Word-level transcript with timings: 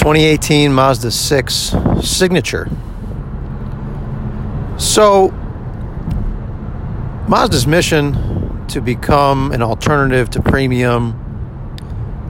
2018 0.00 0.72
Mazda 0.72 1.10
6 1.10 1.74
Signature. 2.00 2.70
So, 4.78 5.28
Mazda's 7.28 7.66
mission 7.66 8.64
to 8.68 8.80
become 8.80 9.52
an 9.52 9.60
alternative 9.60 10.30
to 10.30 10.40
premium 10.40 11.12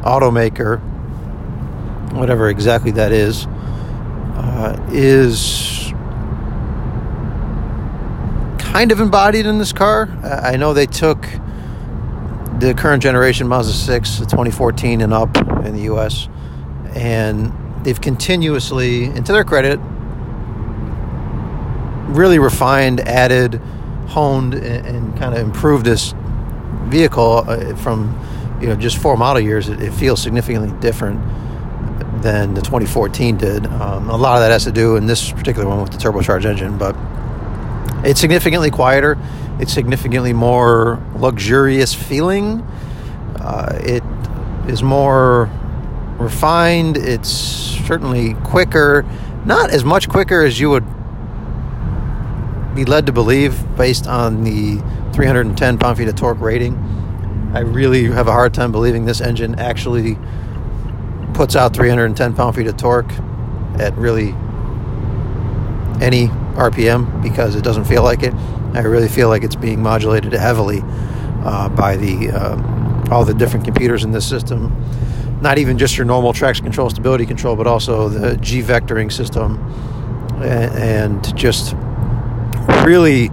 automaker, 0.03 0.81
whatever 2.13 2.49
exactly 2.49 2.91
that 2.91 3.13
is, 3.13 3.47
uh, 3.47 4.77
is 4.91 5.93
kind 8.59 8.91
of 8.91 8.99
embodied 9.01 9.47
in 9.47 9.59
this 9.59 9.73
car. 9.73 10.09
I 10.25 10.57
know 10.57 10.75
they 10.75 10.87
took 10.87 11.23
the 12.59 12.75
current 12.77 13.01
generation 13.01 13.47
Mazda 13.47 13.75
6, 13.75 14.19
2014 14.19 15.03
and 15.03 15.15
up 15.15 15.37
in 15.65 15.73
the 15.73 15.83
US, 15.83 16.29
and 16.97 17.53
they've 17.83 18.01
continuously, 18.01 19.05
and 19.05 19.25
to 19.27 19.33
their 19.33 19.45
credit, 19.45 19.79
really 22.11 22.39
refined, 22.39 23.01
added, 23.01 23.61
honed, 24.09 24.55
and, 24.55 24.87
and 24.87 25.19
kind 25.19 25.35
of 25.35 25.41
improved 25.41 25.85
this 25.85 26.15
vehicle 26.85 27.45
uh, 27.47 27.75
from 27.77 28.19
you 28.61 28.67
know 28.67 28.77
just 28.77 28.99
four 28.99 29.17
model 29.17 29.41
years. 29.41 29.69
It, 29.69 29.81
it, 29.81 29.93
feels 29.93 30.21
significantly 30.21 30.73
different 30.81 31.21
than 32.23 32.55
the 32.55 32.61
2014 32.61 33.37
did. 33.37 33.67
Um, 33.67 34.11
a 34.11 34.17
lot 34.17 34.37
of 34.37 34.41
that 34.41 34.51
has 34.51 34.65
to 34.65 34.73
do 34.73 34.97
in 34.97 35.07
this 35.07 35.33
particular 35.33 35.69
one 35.69 35.81
with 35.81 35.93
the 35.93 35.99
turbocharged 35.99 36.45
engine, 36.45 36.77
but 36.77 36.97
it's 38.05 38.21
significantly 38.21 38.71
quieter. 38.71 39.17
It's 39.59 39.73
significantly 39.73 40.33
more 40.33 41.03
luxurious 41.17 41.95
feeling. 41.95 42.61
Uh, 43.37 43.79
it 43.83 44.03
is 44.69 44.83
more 44.83 45.51
refined. 46.19 46.97
It's 46.97 47.70
certainly 47.91 48.35
quicker. 48.45 49.05
Not 49.45 49.71
as 49.71 49.83
much 49.83 50.09
quicker 50.09 50.43
as 50.43 50.61
you 50.61 50.71
would 50.71 50.85
be 52.73 52.85
led 52.85 53.07
to 53.07 53.13
believe 53.13 53.77
based 53.77 54.07
on 54.07 54.45
the 54.45 54.77
310 55.13 55.77
pound 55.77 55.99
feet 55.99 56.07
of 56.07 56.15
torque 56.15 56.39
rating. 56.39 56.77
I 57.53 57.61
really 57.61 58.05
have 58.05 58.29
a 58.29 58.33
hard 58.33 58.55
time 58.55 58.71
believing 58.71 59.07
this 59.07 59.21
engine 59.21 59.59
actually 59.59 60.17
puts 61.35 61.57
out 61.57 61.75
310 61.75 62.37
pound 62.37 62.55
feet 62.55 62.69
of 62.69 62.77
torque 62.77 63.11
at 63.81 63.93
really 63.97 64.37
any 66.01 66.29
RPM 66.55 67.21
because 67.25 67.57
it 67.57 67.65
doesn't 67.65 67.87
feel 67.87 68.05
like 68.05 68.23
it. 68.23 68.33
I 68.73 68.83
really 68.83 69.09
feel 69.09 69.29
like 69.29 69.43
it's 69.43 69.57
being 69.57 69.83
modulated 69.83 70.33
heavily 70.33 70.83
uh, 71.45 71.69
by 71.71 71.97
the 71.97 72.31
uh, 72.31 73.11
all 73.11 73.25
the 73.25 73.35
different 73.35 73.65
computers 73.65 74.05
in 74.05 74.13
this 74.13 74.29
system. 74.29 74.71
Not 75.41 75.59
even 75.59 75.79
just 75.79 75.97
your 75.97 76.05
normal 76.05 76.33
traction 76.33 76.65
control, 76.65 76.91
stability 76.91 77.27
control, 77.27 77.57
but 77.57 77.67
also 77.67 78.09
the 78.09 78.37
G 78.37 78.63
vectoring 78.63 79.11
system, 79.11 79.59
and 80.43 81.37
just 81.37 81.75
really 82.85 83.31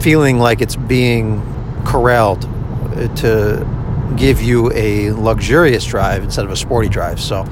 feeling 0.00 0.38
like 0.38 0.60
it's 0.60 0.76
being 0.76 1.42
corralled 1.84 2.42
to 3.16 3.66
give 4.16 4.40
you 4.40 4.72
a 4.72 5.10
luxurious 5.12 5.84
drive 5.84 6.24
instead 6.24 6.44
of 6.44 6.50
a 6.50 6.56
sporty 6.56 6.88
drive. 6.88 7.20
So, 7.20 7.44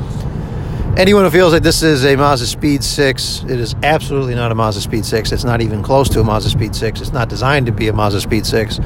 anyone 0.96 1.24
who 1.24 1.30
feels 1.30 1.52
like 1.52 1.62
this 1.62 1.82
is 1.82 2.04
a 2.04 2.16
Mazda 2.16 2.46
Speed 2.46 2.82
6, 2.82 3.44
it 3.44 3.60
is 3.60 3.74
absolutely 3.82 4.34
not 4.34 4.52
a 4.52 4.54
Mazda 4.54 4.80
Speed 4.80 5.04
6. 5.04 5.32
It's 5.32 5.44
not 5.44 5.60
even 5.60 5.82
close 5.82 6.08
to 6.10 6.20
a 6.20 6.24
Mazda 6.24 6.50
Speed 6.50 6.74
6. 6.74 7.00
It's 7.00 7.12
not 7.12 7.28
designed 7.28 7.66
to 7.66 7.72
be 7.72 7.88
a 7.88 7.92
Mazda 7.92 8.20
Speed 8.20 8.46
6. 8.46 8.80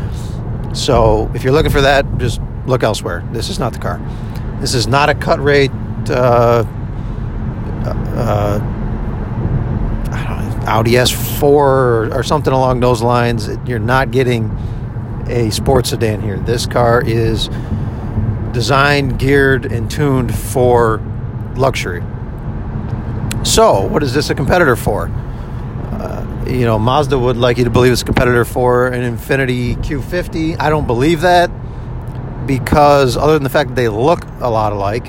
So, 0.72 1.31
if 1.34 1.44
you're 1.44 1.53
looking 1.53 1.72
for 1.72 1.81
that, 1.81 2.05
just 2.19 2.41
look 2.69 2.83
elsewhere. 2.83 3.27
This 3.33 3.48
is 3.48 3.58
not 3.58 3.72
the 3.72 3.78
car. 3.78 4.00
This 4.61 4.74
is 4.74 4.86
not 4.86 5.08
a 5.08 5.14
cut 5.14 5.42
rate. 5.42 5.70
Uh, 6.08 6.64
uh, 8.16 8.75
Audi 10.66 10.92
S4 10.92 11.42
or, 11.42 12.15
or 12.15 12.22
something 12.22 12.53
along 12.53 12.81
those 12.81 13.00
lines. 13.00 13.48
You're 13.66 13.78
not 13.78 14.10
getting 14.10 14.50
a 15.28 15.50
sports 15.50 15.91
sedan 15.91 16.20
here. 16.20 16.38
This 16.38 16.66
car 16.66 17.03
is 17.04 17.48
designed, 18.53 19.19
geared, 19.19 19.70
and 19.72 19.91
tuned 19.91 20.34
for 20.34 20.98
luxury. 21.56 22.03
So, 23.44 23.87
what 23.87 24.03
is 24.03 24.12
this 24.12 24.31
a 24.31 24.34
competitor 24.34 24.76
for? 24.76 25.09
Uh, 25.09 26.44
you 26.47 26.66
know, 26.66 26.78
Mazda 26.78 27.19
would 27.19 27.37
like 27.37 27.56
you 27.56 27.64
to 27.64 27.70
believe 27.70 27.93
it's 27.93 28.03
a 28.03 28.04
competitor 28.04 28.44
for 28.44 28.88
an 28.88 29.16
Infiniti 29.16 29.76
Q50. 29.76 30.60
I 30.60 30.69
don't 30.70 30.87
believe 30.87 31.22
that 31.22 31.50
because, 32.48 33.16
other 33.16 33.34
than 33.34 33.44
the 33.44 33.50
fact 33.50 33.69
that 33.69 33.76
they 33.76 33.88
look 33.88 34.25
a 34.41 34.50
lot 34.50 34.72
alike, 34.72 35.06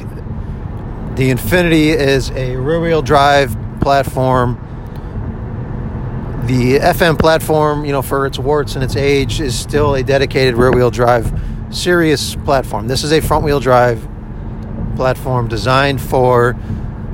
the 1.15 1.31
Infiniti 1.31 1.95
is 1.95 2.29
a 2.31 2.55
rear 2.55 2.79
wheel 2.79 3.01
drive 3.01 3.57
platform 3.81 4.63
the 6.49 6.79
FM 6.79 7.19
platform, 7.19 7.85
you 7.85 7.91
know, 7.91 8.01
for 8.01 8.25
its 8.25 8.39
warts 8.39 8.73
and 8.73 8.83
its 8.83 8.95
age, 8.95 9.39
is 9.39 9.57
still 9.57 9.93
a 9.93 10.01
dedicated 10.01 10.55
rear 10.55 10.71
wheel 10.71 10.89
drive 10.89 11.31
serious 11.69 12.33
platform. 12.37 12.87
This 12.87 13.03
is 13.03 13.11
a 13.11 13.21
front 13.21 13.43
wheel 13.43 13.59
drive 13.59 14.01
platform 14.95 15.47
designed 15.47 16.01
for 16.01 16.57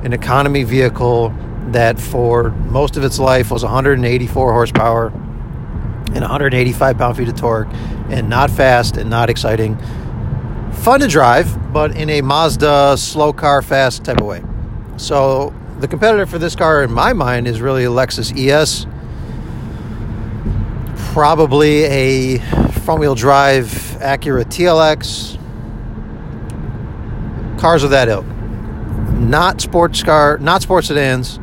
an 0.04 0.14
economy 0.14 0.64
vehicle 0.64 1.34
that 1.72 2.00
for 2.00 2.50
most 2.50 2.96
of 2.96 3.04
its 3.04 3.18
life 3.18 3.50
was 3.50 3.62
184 3.62 4.52
horsepower 4.52 5.08
and 5.08 6.20
185 6.20 6.96
pound 6.96 7.16
feet 7.18 7.28
of 7.28 7.36
torque 7.36 7.68
and 8.08 8.30
not 8.30 8.50
fast 8.50 8.96
and 8.96 9.10
not 9.10 9.28
exciting. 9.28 9.76
Fun 10.82 11.00
to 11.00 11.08
drive, 11.08 11.72
but 11.72 11.96
in 11.96 12.08
a 12.10 12.20
Mazda 12.20 12.96
slow 12.96 13.32
car 13.32 13.62
fast 13.62 14.04
type 14.04 14.20
of 14.20 14.26
way. 14.26 14.42
So 14.96 15.52
the 15.80 15.88
competitor 15.88 16.26
for 16.26 16.38
this 16.38 16.54
car 16.54 16.82
in 16.82 16.92
my 16.92 17.12
mind 17.12 17.48
is 17.48 17.60
really 17.60 17.84
a 17.84 17.90
Lexus 17.90 18.32
ES 18.38 18.86
probably 21.16 21.84
a 21.84 22.38
front 22.84 23.00
wheel 23.00 23.14
drive 23.14 23.64
Acura 24.00 24.44
TLX. 24.44 25.38
Cars 27.58 27.82
of 27.82 27.88
that 27.88 28.10
ilk. 28.10 28.26
Not 29.16 29.62
sports 29.62 30.02
car, 30.02 30.36
not 30.36 30.60
sports 30.60 30.88
sedans, 30.88 31.40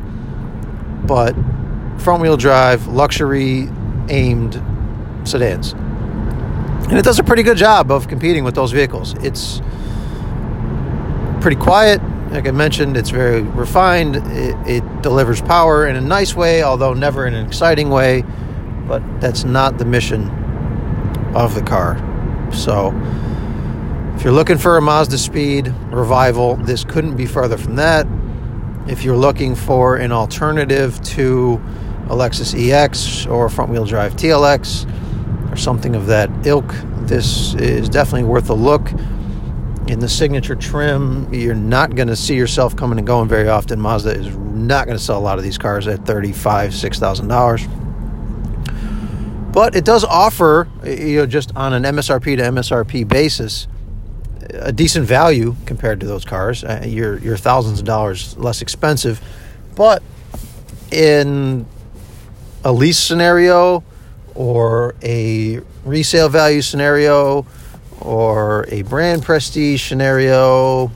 but 1.08 1.34
front 1.98 2.22
wheel 2.22 2.36
drive, 2.36 2.86
luxury 2.86 3.68
aimed 4.10 4.62
sedans. 5.24 5.74
And 6.88 6.98
it 6.98 7.04
does 7.04 7.18
a 7.18 7.24
pretty 7.24 7.42
good 7.42 7.56
job 7.56 7.90
of 7.90 8.08
competing 8.08 8.44
with 8.44 8.54
those 8.54 8.72
vehicles. 8.72 9.14
It's 9.24 9.60
pretty 11.40 11.56
quiet. 11.56 12.02
Like 12.30 12.48
I 12.48 12.50
mentioned, 12.50 12.96
it's 12.96 13.10
very 13.10 13.42
refined. 13.42 14.16
It, 14.16 14.56
it 14.66 15.02
delivers 15.02 15.40
power 15.40 15.86
in 15.86 15.96
a 15.96 16.00
nice 16.00 16.34
way, 16.34 16.62
although 16.62 16.94
never 16.94 17.26
in 17.26 17.34
an 17.34 17.46
exciting 17.46 17.90
way 17.90 18.24
but 18.86 19.02
that's 19.20 19.44
not 19.44 19.78
the 19.78 19.84
mission 19.84 20.28
of 21.34 21.54
the 21.54 21.62
car. 21.62 21.96
So, 22.52 22.92
if 24.14 24.22
you're 24.22 24.32
looking 24.32 24.58
for 24.58 24.76
a 24.76 24.82
Mazda 24.82 25.18
Speed 25.18 25.68
revival, 25.90 26.56
this 26.56 26.84
couldn't 26.84 27.16
be 27.16 27.26
further 27.26 27.56
from 27.56 27.76
that. 27.76 28.06
If 28.86 29.02
you're 29.02 29.16
looking 29.16 29.54
for 29.54 29.96
an 29.96 30.12
alternative 30.12 31.02
to 31.02 31.60
a 32.08 32.14
Lexus 32.14 32.54
ES 32.54 33.26
or 33.26 33.48
front 33.48 33.70
wheel 33.70 33.86
drive 33.86 34.14
TLX 34.14 34.88
or 35.54 35.56
something 35.56 35.94
of 35.94 36.06
that 36.06 36.28
ilk, 36.44 36.74
this 37.06 37.54
is 37.54 37.88
definitely 37.88 38.24
worth 38.24 38.50
a 38.50 38.54
look. 38.54 38.90
In 39.86 40.00
the 40.00 40.08
signature 40.08 40.56
trim, 40.56 41.32
you're 41.32 41.54
not 41.54 41.94
going 41.94 42.08
to 42.08 42.16
see 42.16 42.34
yourself 42.34 42.74
coming 42.74 42.98
and 42.98 43.06
going 43.06 43.28
very 43.28 43.48
often. 43.48 43.80
Mazda 43.80 44.10
is 44.10 44.36
not 44.36 44.86
going 44.86 44.98
to 44.98 45.02
sell 45.02 45.18
a 45.18 45.20
lot 45.20 45.38
of 45.38 45.44
these 45.44 45.58
cars 45.58 45.86
at 45.86 46.00
$35,000, 46.00 46.70
$6,000 47.28 47.84
but 49.52 49.76
it 49.76 49.84
does 49.84 50.02
offer, 50.02 50.68
you 50.84 51.18
know, 51.18 51.26
just 51.26 51.54
on 51.54 51.72
an 51.72 51.84
MSRP 51.84 52.36
to 52.38 52.42
MSRP 52.42 53.06
basis, 53.06 53.68
a 54.50 54.72
decent 54.72 55.06
value 55.06 55.54
compared 55.64 56.00
to 56.00 56.06
those 56.06 56.24
cars. 56.24 56.64
Uh, 56.64 56.82
you're 56.84 57.18
you're 57.18 57.36
thousands 57.36 57.78
of 57.78 57.84
dollars 57.84 58.36
less 58.36 58.62
expensive, 58.62 59.20
but 59.76 60.02
in 60.90 61.66
a 62.64 62.72
lease 62.72 62.98
scenario 62.98 63.84
or 64.34 64.94
a 65.02 65.60
resale 65.84 66.28
value 66.28 66.62
scenario 66.62 67.46
or 68.00 68.66
a 68.68 68.82
brand 68.82 69.22
prestige 69.22 69.82
scenario, 69.82 70.90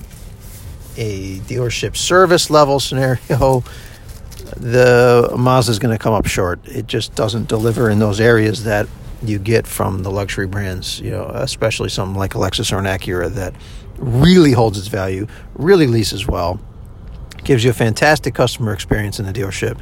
a 0.96 1.38
dealership 1.40 1.96
service 1.96 2.50
level 2.50 2.80
scenario, 2.80 3.62
the 4.56 5.32
Mazda 5.36 5.70
is 5.70 5.78
going 5.78 5.96
to 5.96 6.02
come 6.02 6.14
up 6.14 6.26
short. 6.26 6.60
It 6.66 6.86
just 6.86 7.14
doesn't 7.14 7.48
deliver 7.48 7.88
in 7.88 7.98
those 7.98 8.20
areas 8.20 8.64
that 8.64 8.88
you 9.22 9.38
get 9.38 9.66
from 9.66 10.02
the 10.02 10.10
luxury 10.10 10.46
brands, 10.46 11.00
you 11.00 11.10
know, 11.10 11.26
especially 11.26 11.88
something 11.88 12.16
like 12.16 12.34
a 12.34 12.38
Lexus 12.38 12.72
or 12.72 12.78
an 12.78 12.84
Acura 12.84 13.30
that 13.34 13.54
really 13.96 14.52
holds 14.52 14.78
its 14.78 14.88
value, 14.88 15.26
really 15.54 15.86
leases 15.86 16.26
well, 16.26 16.60
gives 17.44 17.64
you 17.64 17.70
a 17.70 17.74
fantastic 17.74 18.34
customer 18.34 18.72
experience 18.72 19.18
in 19.18 19.26
the 19.26 19.32
dealership. 19.32 19.78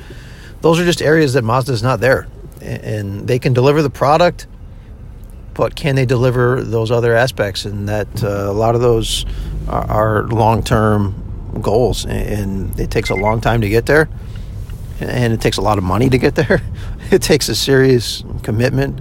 Those 0.63 0.81
are 0.81 0.85
just 0.85 1.03
areas 1.03 1.35
that 1.35 1.45
Mazda 1.45 1.73
is 1.73 1.83
not 1.83 2.01
there. 2.01 2.27
And 2.67 3.29
they 3.29 3.39
can 3.39 3.53
deliver 3.53 3.83
the 3.83 3.91
product, 3.91 4.47
but 5.55 5.77
can 5.77 5.95
they 5.95 6.05
deliver 6.05 6.63
those 6.63 6.91
other 6.91 7.15
aspects? 7.15 7.65
And 7.65 7.89
that 7.89 8.25
uh, 8.25 8.51
a 8.51 8.53
lot 8.53 8.75
of 8.75 8.81
those 8.81 9.25
are, 9.69 9.85
are 9.91 10.23
long 10.29 10.63
term 10.63 11.61
goals, 11.63 12.05
and 12.07 12.79
it 12.79 12.91
takes 12.91 13.11
a 13.11 13.15
long 13.15 13.41
time 13.41 13.61
to 13.61 13.69
get 13.69 13.87
there, 13.87 14.09
and 15.01 15.33
it 15.33 15.41
takes 15.41 15.57
a 15.57 15.63
lot 15.63 15.79
of 15.79 15.85
money 15.85 16.09
to 16.11 16.19
get 16.19 16.35
there. 16.35 16.63
It 17.09 17.23
takes 17.23 17.49
a 17.49 17.55
serious 17.55 18.25
commitment 18.43 19.01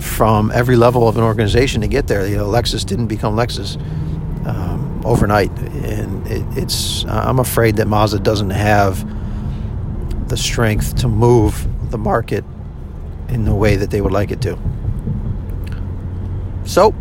from 0.00 0.50
every 0.52 0.76
level 0.76 1.08
of 1.08 1.16
an 1.16 1.22
organization 1.22 1.80
to 1.80 1.88
get 1.88 2.06
there. 2.06 2.28
You 2.28 2.36
know, 2.36 2.46
Lexus 2.46 2.84
didn't 2.84 3.06
become 3.06 3.36
Lexus 3.36 3.76
um, 4.46 5.00
overnight, 5.02 5.50
and 5.58 6.26
it, 6.26 6.44
it's. 6.58 7.06
I'm 7.06 7.38
afraid 7.38 7.76
that 7.76 7.88
Mazda 7.88 8.18
doesn't 8.18 8.50
have 8.50 9.02
the 10.28 10.36
strength 10.36 10.96
to 10.96 11.08
move 11.08 11.66
the 11.90 11.96
market 11.96 12.44
in 13.28 13.44
the 13.44 13.54
way 13.54 13.76
that 13.76 13.90
they 13.90 14.00
would 14.00 14.12
like 14.12 14.30
it 14.30 14.40
to. 14.42 14.58
So, 16.64 16.92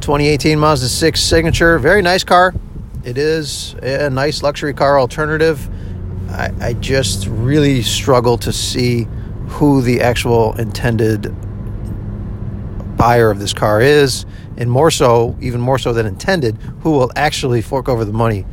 2018 0.00 0.58
Mazda 0.58 0.88
6 0.88 1.20
Signature, 1.20 1.78
very 1.78 2.02
nice 2.02 2.24
car. 2.24 2.54
It 3.04 3.18
is 3.18 3.74
a 3.82 4.10
nice 4.10 4.42
luxury 4.42 4.72
car 4.72 4.98
alternative. 4.98 5.68
I, 6.30 6.50
I 6.60 6.72
just 6.74 7.26
really 7.26 7.82
struggle 7.82 8.38
to 8.38 8.52
see 8.52 9.06
who 9.48 9.82
the 9.82 10.00
actual 10.00 10.54
intended 10.58 11.34
buyer 12.96 13.30
of 13.30 13.38
this 13.38 13.52
car 13.52 13.80
is, 13.80 14.24
and 14.56 14.70
more 14.70 14.90
so, 14.90 15.36
even 15.40 15.60
more 15.60 15.78
so 15.78 15.92
than 15.92 16.06
intended, 16.06 16.56
who 16.80 16.92
will 16.92 17.10
actually 17.16 17.60
fork 17.60 17.88
over 17.88 18.04
the 18.04 18.12
money 18.12 18.46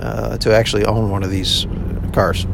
uh, 0.00 0.36
to 0.38 0.54
actually 0.54 0.84
own 0.84 1.10
one 1.10 1.22
of 1.22 1.30
these 1.30 1.66
cars. 2.12 2.46